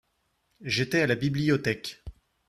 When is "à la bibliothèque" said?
1.01-2.03